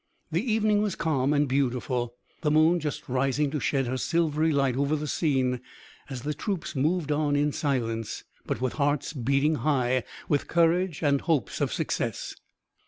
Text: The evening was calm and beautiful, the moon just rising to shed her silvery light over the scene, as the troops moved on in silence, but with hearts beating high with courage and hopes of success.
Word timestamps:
The 0.31 0.41
evening 0.41 0.81
was 0.81 0.95
calm 0.95 1.31
and 1.31 1.47
beautiful, 1.47 2.15
the 2.41 2.49
moon 2.49 2.79
just 2.79 3.07
rising 3.07 3.51
to 3.51 3.59
shed 3.59 3.85
her 3.85 3.97
silvery 3.97 4.51
light 4.51 4.75
over 4.75 4.95
the 4.95 5.05
scene, 5.05 5.61
as 6.09 6.23
the 6.23 6.33
troops 6.33 6.75
moved 6.75 7.11
on 7.11 7.35
in 7.35 7.51
silence, 7.51 8.23
but 8.47 8.59
with 8.59 8.73
hearts 8.73 9.13
beating 9.13 9.57
high 9.57 10.03
with 10.27 10.47
courage 10.47 11.03
and 11.03 11.21
hopes 11.21 11.61
of 11.61 11.71
success. 11.71 12.35